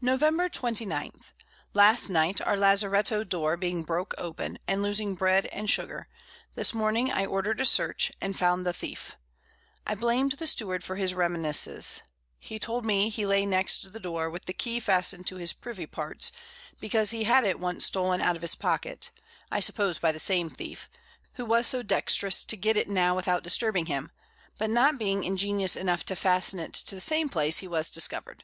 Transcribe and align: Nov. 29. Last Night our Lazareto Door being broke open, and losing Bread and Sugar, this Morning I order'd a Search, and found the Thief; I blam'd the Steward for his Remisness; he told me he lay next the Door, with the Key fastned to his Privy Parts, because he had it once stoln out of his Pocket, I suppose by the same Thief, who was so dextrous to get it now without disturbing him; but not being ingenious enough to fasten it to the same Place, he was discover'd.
Nov. 0.00 0.18
29. 0.50 1.12
Last 1.74 2.08
Night 2.08 2.40
our 2.40 2.56
Lazareto 2.56 3.22
Door 3.22 3.56
being 3.58 3.84
broke 3.84 4.16
open, 4.18 4.58
and 4.66 4.82
losing 4.82 5.14
Bread 5.14 5.46
and 5.52 5.70
Sugar, 5.70 6.08
this 6.56 6.74
Morning 6.74 7.12
I 7.12 7.24
order'd 7.24 7.60
a 7.60 7.64
Search, 7.64 8.10
and 8.20 8.36
found 8.36 8.66
the 8.66 8.72
Thief; 8.72 9.16
I 9.86 9.94
blam'd 9.94 10.32
the 10.32 10.48
Steward 10.48 10.82
for 10.82 10.96
his 10.96 11.14
Remisness; 11.14 12.02
he 12.40 12.58
told 12.58 12.84
me 12.84 13.10
he 13.10 13.24
lay 13.24 13.46
next 13.46 13.92
the 13.92 14.00
Door, 14.00 14.30
with 14.30 14.46
the 14.46 14.52
Key 14.52 14.80
fastned 14.80 15.28
to 15.28 15.36
his 15.36 15.52
Privy 15.52 15.86
Parts, 15.86 16.32
because 16.80 17.12
he 17.12 17.22
had 17.22 17.44
it 17.44 17.60
once 17.60 17.86
stoln 17.86 18.20
out 18.20 18.34
of 18.34 18.42
his 18.42 18.56
Pocket, 18.56 19.12
I 19.52 19.60
suppose 19.60 20.00
by 20.00 20.10
the 20.10 20.18
same 20.18 20.50
Thief, 20.50 20.90
who 21.34 21.44
was 21.44 21.68
so 21.68 21.84
dextrous 21.84 22.44
to 22.44 22.56
get 22.56 22.76
it 22.76 22.88
now 22.90 23.14
without 23.14 23.44
disturbing 23.44 23.86
him; 23.86 24.10
but 24.58 24.68
not 24.68 24.98
being 24.98 25.22
ingenious 25.22 25.76
enough 25.76 26.02
to 26.06 26.16
fasten 26.16 26.58
it 26.58 26.74
to 26.74 26.96
the 26.96 27.00
same 27.00 27.28
Place, 27.28 27.58
he 27.58 27.68
was 27.68 27.88
discover'd. 27.88 28.42